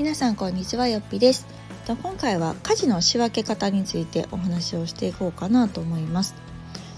[0.00, 1.46] 皆さんこんにちはよっぴです。
[1.86, 6.34] 今回は家事の仕分け方についてお話をしていこうかなと思います。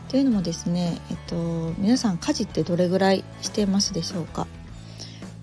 [0.09, 1.35] というのもですねえっと
[1.79, 4.47] 皆さん家事ってどれぐらいしてますでしょうか？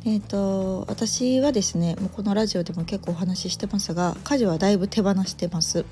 [0.05, 5.83] えっと私はですねもうこのラジオでも結構お話ししてますが家事はだいぶ手放してます。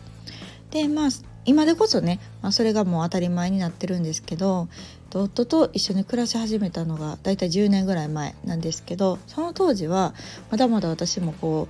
[0.77, 1.09] でまあ
[1.45, 4.67] 今でこそね、まあ、それがもう当たり前になってるんですけど
[5.13, 10.13] 夫と一緒に暮らし始めたのがだいたい10年ぐらい前なんですけどその当時は
[10.51, 11.67] まだまだ私もこ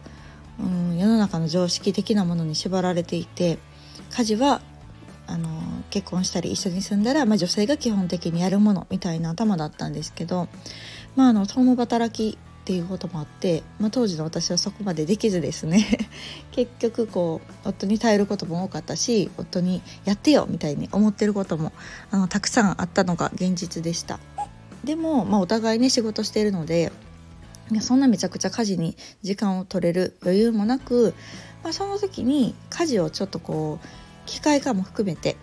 [0.60, 3.60] う、うん、世の中の常識的なものに縛られていて
[4.12, 4.62] 家事は
[5.28, 5.48] あの
[5.90, 10.48] 結婚したり一緒に住んだら、まあ、女性が基本的にやるものみたいな頭だったんですけど、
[11.16, 16.10] まあ、あの共働きっていうこともあって、まあ、当時の私はそこまでできずですね
[16.52, 21.72] 結局こう夫に耐えることも多かったし夫にやってよみたいに思ってることも
[22.12, 24.20] あのたくさんあったのが現実でした
[24.84, 26.92] でも、まあ、お互いね仕事しているので
[27.72, 31.14] いやそんなめちゃくちゃ家事に時間を取れる余裕もなく、
[31.64, 33.88] まあ、その時に家事をちょっとこう
[34.26, 35.38] 機械化も含めて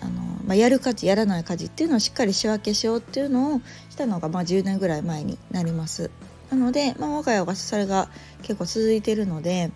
[0.00, 0.12] あの、
[0.46, 3.60] まあ、やる家事やらない家事っていうのをしっかり仕分けしようっていうのを
[3.90, 6.10] したのが、まあ、10年ぐらい前になります。
[6.54, 8.08] なので、まあ、我が家はそれが
[8.42, 9.72] 結構続いてるので、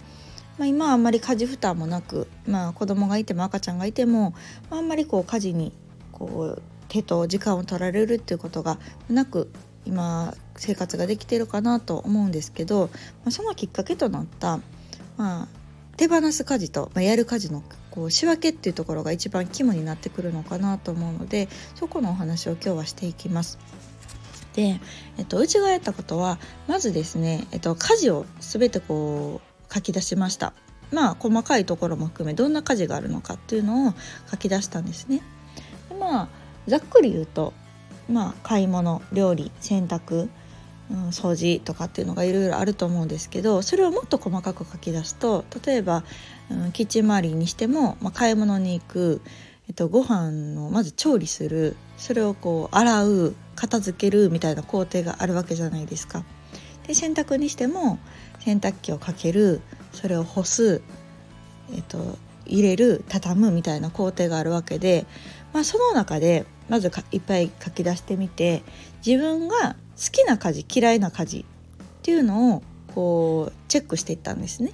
[0.59, 4.34] まあ、今はあんまり家事負担もなく、まあ、子供がいても赤ちゃんがいても、
[4.71, 5.73] まあ、あんまりこう家事に
[6.12, 9.51] こう手と時間を取られるっていうことがなく
[9.84, 12.91] 今生活ができてるかなと思うんですけど、
[13.25, 14.61] まあ、そのきっかけとなった、
[15.17, 15.49] まあ、
[15.97, 23.59] 手放す家事と、まあ、やる家事のこう仕分けっていうところが一番肝になってくるのかなと思うのでそこのお話を今日はしていきます。
[24.59, 24.81] で、
[25.19, 30.53] えっと、うちがやったことはまずですね、えっと、家事を全てこう書き出しました。
[30.91, 33.95] まあ細かいところも含めどんな家事があるのかっていうのを
[34.28, 35.23] 書き出したんですね。
[35.91, 36.28] でまあ
[36.67, 37.53] ざっくり言うと
[38.11, 40.28] まあ買い物料理洗濯、
[40.91, 46.03] うん、掃除とかっていうのがいろいろあると思うんですけどそれをもっと細かく書き出すと例えば、
[46.50, 49.21] うん、キッチン周りにしても、まあ、買い物に行く
[49.69, 51.77] えっと、ご飯をまず調理する。
[51.99, 53.34] それをこう洗う。
[53.59, 56.25] 片付けるみたいな工程があるわけじゃないですか。
[56.87, 57.99] で洗濯にしても
[58.39, 59.61] 洗濯機をかける
[59.93, 60.81] それを干す、
[61.75, 65.07] えっと、入れる畳むみたいな工程があるわけで、
[65.53, 68.63] まあ、その中でまずいっぱい書き出してみて
[69.05, 72.63] 自分が好きな家事嫌いな家事っていうのを
[72.95, 74.73] こうチェックしていったんですね。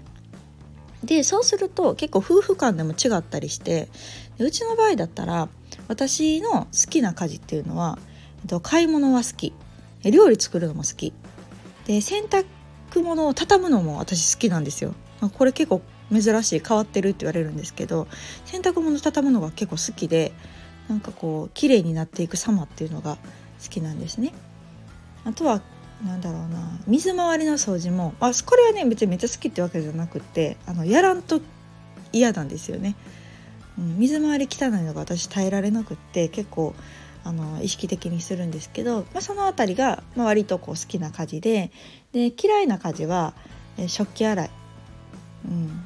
[1.02, 3.88] でそうすると結構夫婦間でも違ったりして
[4.38, 5.48] うちの場合だったら
[5.88, 7.98] 私の好きな家事っていうのは、
[8.46, 9.52] と、買い物は好き
[10.10, 11.12] 料理作るのも好き
[11.86, 12.44] で洗濯
[13.02, 14.94] 物を畳むのも私好きなんですよ。
[15.38, 15.80] これ結構
[16.12, 18.06] 珍しい変わってるって言われるんですけど
[18.44, 20.32] 洗濯物畳むのが結構好きで
[20.88, 23.16] なんかこう綺麗になっていく様っていうのが
[23.62, 24.34] 好きなんですね。
[25.24, 25.62] あとは
[26.04, 31.40] なんだろうな水回りの掃除もあこれはね別にめっちゃ好きってわけじゃなくてあのやらんと
[32.12, 32.96] 嫌なんですよね。
[33.78, 36.74] うん、水回り汚いのが私耐えられなくって結構
[37.24, 41.72] あの意識的にするんですけど、まあ、その辺りが、まあ、割とこう好きな家事で
[42.12, 43.32] で嫌いな家事は
[43.78, 44.50] え食器洗い、
[45.46, 45.84] うん、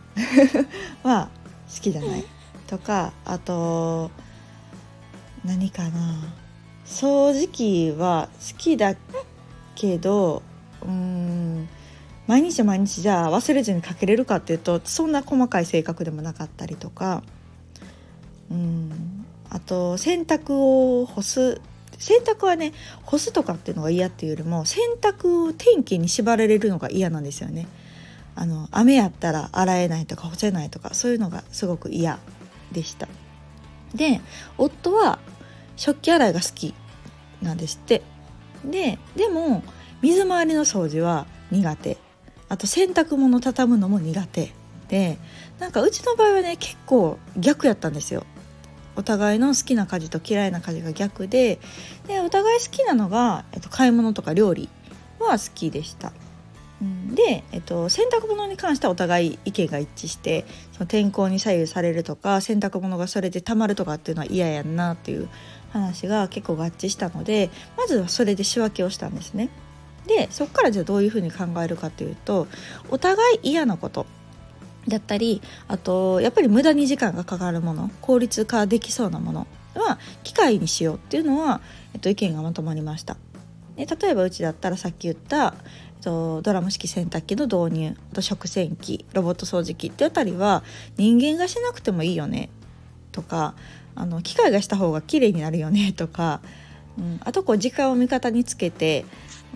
[1.09, 1.31] は
[1.73, 2.25] 好きじゃない。
[2.67, 4.11] とかあと
[5.45, 6.35] 何かな。
[6.85, 8.97] 掃除機は好きだ
[9.75, 10.43] けど
[10.83, 11.69] うん
[12.27, 17.23] 毎日毎日じゃあ忘れずにかけれるかっていうとそんな細かい性格でもなかったりとか。
[18.51, 19.18] うん。
[19.51, 21.61] あと洗濯を干す。
[21.99, 22.73] 洗濯はね
[23.05, 27.67] 干すとかっていうのが嫌っていうよりも洗濯を天気に縛られるのが嫌なんですよね。
[28.37, 32.21] あの雨やったら洗えないとか干せないとかそういうのがすごく嫌
[32.71, 33.09] でした。
[33.95, 34.21] で
[34.59, 35.19] 夫は
[35.77, 36.75] 食器洗いが好き
[37.43, 38.03] なんですって。
[38.65, 39.65] ででも
[40.03, 41.99] 水回りの掃除は苦手。
[42.49, 44.53] あと洗濯物畳むのも苦手。
[44.89, 45.19] で
[45.59, 48.25] なんかうちの場合はね結構逆やったんですよ。
[48.99, 51.61] お互いの好きな家事と嫌いな家事が逆で
[52.09, 54.69] でお互い好きなのが、えっと、買い物とか料理
[55.21, 56.13] は好きでした。
[57.15, 65.29] で、えっと、洗濯物に関してはお互い意見が一致してその天候に左右されるとか洗濯物がそれでたまるとかっていうのは嫌やんなっていう
[65.71, 69.49] 話が結構合致したのでまずはそれで仕分けをしたんですね。
[70.07, 72.47] でそこからじゃあどういうふうに考えるかというと
[72.91, 74.07] お互い嫌なこと
[74.89, 81.61] だったりあとやっぱり無駄に時間がかかるもの効率化できそうなものは機械にしようっていうのは、
[81.95, 83.17] えっと、意見がまとまりました。
[83.77, 85.55] で例えばうちだったらさっき言った、
[85.97, 90.65] えっと、ドラム式洗濯機の導入あと食洗機ロボット掃除機ってあたりは
[90.97, 92.51] 人間がしなくてもいいよね
[93.13, 93.55] とか
[93.95, 96.41] あの機械がした方が綺麗になるよねとか
[96.99, 99.05] うん、あとこう時間を味方につけて、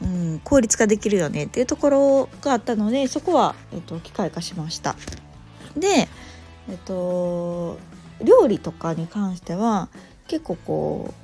[0.01, 4.97] うん、効率化できるよねっていうところがあったのでそこは、えっと、機械化しました。
[5.77, 6.09] で、
[6.69, 7.79] えっと、
[8.23, 9.89] 料理とかに関しては
[10.27, 11.15] 結構こ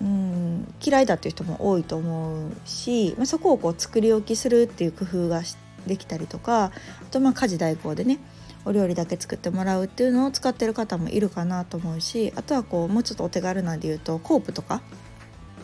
[0.00, 5.42] う、うん、嫌いだっていう人も多いと思うし、まあ、そこをこう作り置きするっていう工夫が
[5.86, 6.72] できたりとかあ
[7.10, 8.18] とまあ家事代行でね
[8.64, 14.82] お料理だけ作ってもらうっていうのを使ってる方もいるかなと思うしあとはこうもうちょっとお手軽なんで言うとコープとか、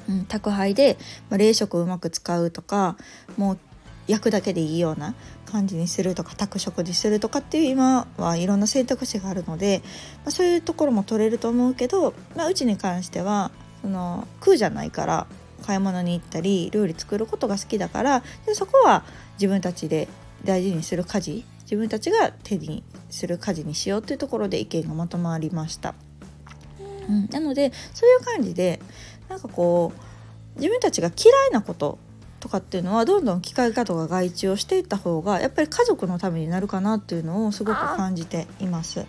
[0.08, 0.98] うん、宅配で、
[1.30, 2.96] まあ、冷食をうまく使うとか
[3.36, 3.58] もう
[4.06, 5.14] 焼くだけでいいような
[5.46, 9.82] 感じにするとか宅食にするとかっていう今はいろんな選択肢があるので、
[10.24, 13.50] まあ、そういうところも取れると思うけど、まあ、うちに関しては
[13.82, 15.26] その空じゃないから
[15.64, 19.04] 買い物に行ったり料理作ることが好きだからでそこは
[19.34, 20.08] 自分たちで
[20.44, 25.94] 大事にする家事自分たちが手にする家事にしようというところで意見がまとまりました。
[27.08, 28.80] うん、なのでそういう感じで
[29.28, 29.92] なんかこ
[30.56, 31.98] う自分たちが嫌いなこと
[32.40, 39.06] とかっていうのはどんどん機械化とか外注をしていった方がやっぱり家族のためになるかなっていうのをすごく感じています。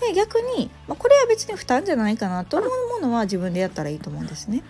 [0.00, 4.62] で逆に、まあ、これは別に負担じゃないかなと思うものは自分でやったらいいと思うんですね。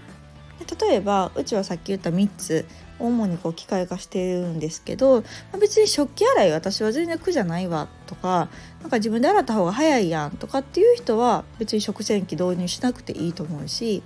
[0.59, 2.67] で例えばうちはさっき言った3つ
[2.99, 5.25] 主にこう機械化してるんですけど、ま
[5.55, 8.49] あ、別に食器洗い私は全然苦じゃないわとか
[8.81, 14.03] なんか自分で洗った方が早いやんとかっていう人は別に食洗機導入しなくていいと思うし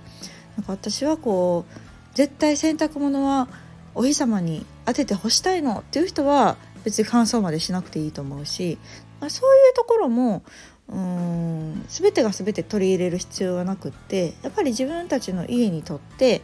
[0.57, 3.47] なんか私はこう絶対洗濯物は
[3.95, 8.77] お日様に当てて干したいのっていう人は別に乾燥までしなくていいと思うし、
[9.19, 10.43] まあ、そういうところも
[10.89, 16.41] うん全てが全て取り入れる必要はなくってやっぱり自分たちの家にとって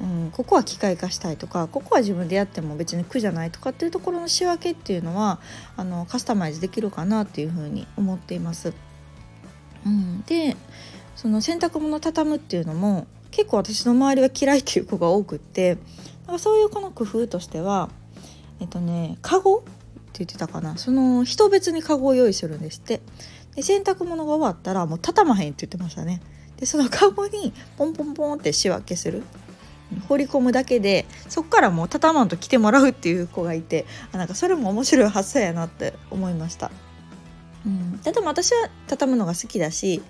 [0.00, 5.40] うん、ここは機械化したいとかここは自分でやっても別に苦じゃないとかっていうところの仕分けっていうのは
[5.76, 8.72] あのカスタマイズできるかなっていうふうに思っています。
[9.84, 10.56] うん、で
[11.16, 15.78] その洗濯物畳むっていうのも結構私の周りは嫌いっていう子が多くって
[16.26, 17.88] なんかそういうこの工夫としては
[18.60, 19.58] えっとねカゴ？
[19.58, 19.62] っ
[20.12, 20.76] て言ってたかな。
[20.76, 23.00] その人別にカゴを用意するんですって。
[23.54, 26.20] で洗濯物が終わったらもう畳まへんって言ってましたね。
[26.56, 29.22] でそのカゴにポンポンポンって仕分けする。
[30.08, 36.70] 放り込むだけでそこからもう畳まんと来てもらうっていう子がいてあなんかそれも面白い発想やなって思いました。
[37.66, 40.00] うん、でも私は畳むのが好きだし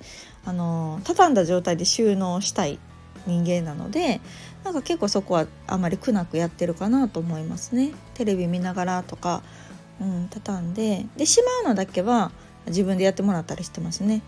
[0.44, 2.78] あの畳んだ状態で収納したい。
[3.26, 4.20] 人間なので
[4.64, 7.92] なんか結構そこはあまり苦なくやってるかなと思いますね。
[8.14, 9.42] テレビ見ながらとか、
[10.00, 12.30] うん、畳んででしまうのだけは
[12.66, 14.22] 自分でやってもらったりしてますね。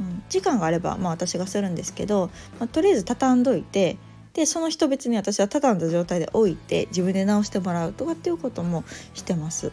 [0.00, 3.98] うん、時間があれば、まあ、私がするんですけど、まあ、とりあえず畳んどいて
[4.32, 8.84] でその人別に私は畳んだ状態で置いて自分で直してもらうとかっていうことも
[9.14, 9.72] してます。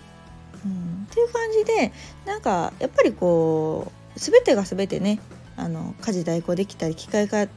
[0.66, 1.94] うん、っていう感じで
[2.25, 5.19] なんかやっぱりこう全てが全てね
[5.56, 7.48] あの家事代行できたり機械化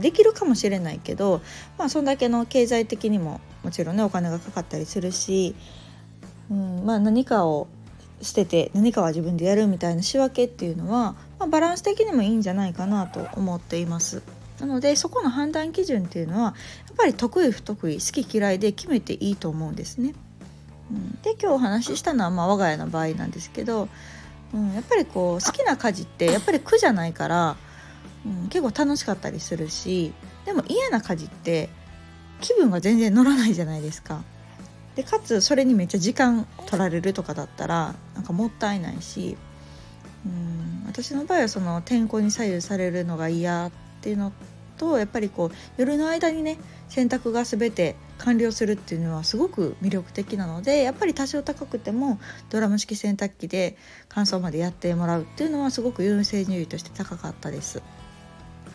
[0.00, 1.40] できるかもしれないけど、
[1.78, 5.54] まあ、そんだけの経済的にももちろんねお金がかかったりするし、
[6.50, 7.68] うんまあ、何かを
[8.22, 14.22] 捨てて何かは自分でやるみたいな仕分けっていうのは、まあ、バランス的にもいいんじゃないかなと思っています。
[14.58, 16.50] なのでそこの判断基準っていうのはや
[16.92, 20.14] っぱり得意不得意好き嫌いで決めていいと思うんですね。
[20.90, 23.88] うん、で今日お話ししたのはまあ我が家の場合なんですけど、
[24.52, 27.56] うん、やっぱりこう好きな家事ってやっぱり苦じゃないから、
[28.26, 30.12] うん、結構楽しかったりするし
[30.44, 31.70] でも嫌な家事って
[32.40, 34.22] 気分が全然乗らないじゃないですか。
[34.96, 39.36] でかつそれにめっちゃ時間取られるとかだったらなんかもったいないし、
[40.26, 44.32] うん、私の場合はその天候に左右されるのが嫌っていうの
[44.78, 46.58] とやっぱりこう夜の間にね
[46.88, 52.18] 洗濯が全て完了するっていうのはすごく魅力的なのでやっぱり多少高くても
[52.50, 53.76] ドラム式洗濯機で
[54.08, 57.82] 乾燥までやってもらうっていうのはすごく優先順位として高かったです。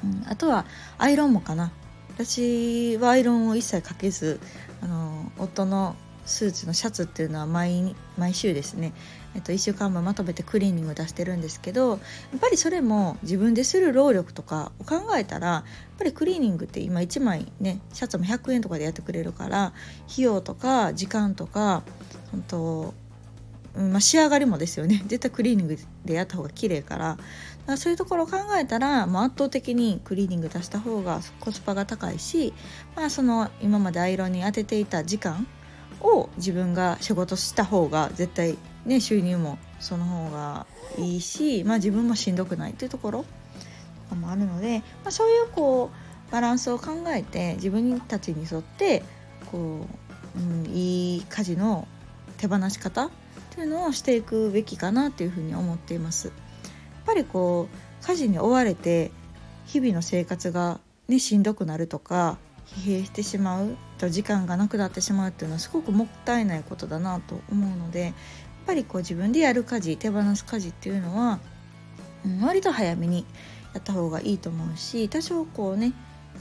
[0.05, 0.65] うん、あとは
[0.97, 1.71] アイロンもかな。
[2.15, 4.39] 私はアイロンを一切かけず
[4.81, 5.95] あの夫の
[6.25, 8.93] スーツのシャツっていうのは毎毎週ですね、
[9.35, 11.99] えっと、1週間分まとめてクリーニング出してるんですけどやっ
[12.39, 15.63] ぱりそれも自分でする労力とかを考えたらやっ
[15.99, 19.73] ぱりクリーニングって今1枚ねシャツも100円とかでやってくれるから
[20.11, 21.83] 費用とか時間とか
[22.31, 22.93] 本当
[23.75, 25.03] まあ、仕上がりもですよね。
[25.05, 27.17] 絶対クリーニングでやった方が綺麗から。
[27.65, 32.53] だそういうところを考えたらもう圧倒的にクリーニング出した方がコスパが高いし、
[32.95, 35.47] まあ、その今までアイロンに当てていた時間
[36.01, 40.67] を自分が仕事した方が絶対ね収入もその方が
[40.97, 43.25] いいし、まあ、自分もしんどくないっていうところ
[44.03, 49.03] とかもあるので、まあ、そういうこうバランスを考えて自分たちに沿って
[49.51, 49.85] こ
[50.37, 51.87] う、うん、いい家事の
[52.37, 53.09] 手放し方っ
[53.51, 56.31] ていうのをしていくべきかなっていうふうに思っています。
[57.05, 59.11] ぱりこう家事に追われて
[59.65, 68.13] 日々の生活がね、しんどくなるとか疲弊してしまうと時間がなくなってしまうっていうのはすごくもったいないことだなと思うのでやっ
[68.65, 71.39] ぱりこう自分でやる家事手放す家事っていうのは、
[72.25, 73.25] うん、割と早めに
[73.73, 75.93] やった方がいいと思うし多少こうね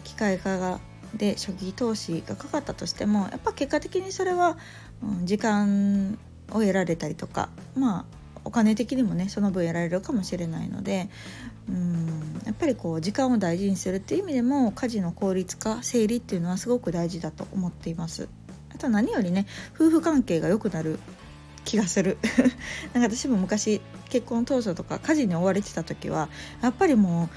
[0.04, 0.80] 機械化が
[1.14, 4.56] で初期投資がかかったとしてもやっぱ結果的にそれは、
[5.02, 6.18] うん、時間
[6.50, 8.04] を得られたりとかまあ
[8.44, 11.08] お金的にもねその分得られるかもしれないので
[11.68, 18.28] うんやっぱりこう時間を大事にするっていう意味でも家事の効率化整理っていうのはすごく大事だと思っています。
[18.74, 20.98] あと何よりね夫婦関係が良くなる
[21.64, 22.18] 気がする
[22.92, 26.28] なんか私も昔結婚当初とか家事に追われてた時は
[26.60, 27.30] やっぱりも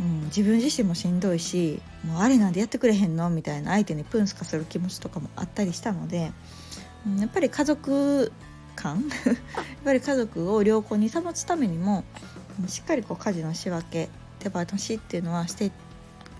[0.00, 3.30] う、うん、自分自身もしんどいしもうあれなんでやってくれへんの？
[3.30, 6.32] みたいな相手にプンスカする気持ちとかもあったりしたので、
[7.06, 8.32] うん、やっぱり家族
[8.76, 9.08] 感？
[9.26, 9.36] やっ
[9.84, 12.04] ぱり家族を良好に保つためにも
[12.68, 15.72] しっかりこう家事の仕分け手放しっていうのはして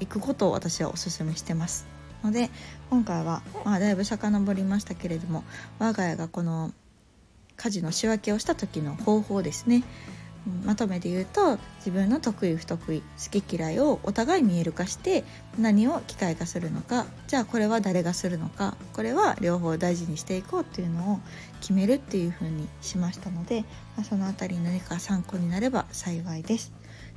[0.01, 1.87] いくことを私はおすすめしてます。
[2.23, 2.51] ので
[2.91, 5.45] 今回は、まあ、だいぶ遡りましたけれども
[5.79, 6.73] 我が家がこの
[7.57, 9.83] 家事の仕分けをした時の方法ですね。
[10.65, 15.25] まとめて言うと自分の得意不得意好き嫌いをお互い見える化して
[15.59, 21.21] 何を機械化するのかじゃあこれは誰がするのかこれは両方大事にしていこうっていうのを
[21.61, 23.63] 決めるっていう風にしましたので、
[23.97, 26.73] まあ、その辺り何か参考になれば幸いです。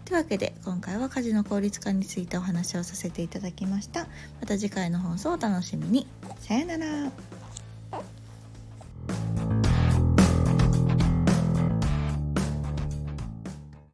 [0.05, 4.07] というわけで今回は家事の効率化についてお話をさせていただきました。
[4.41, 6.07] また次回の放送をお楽しみに。
[6.39, 7.38] さよなら。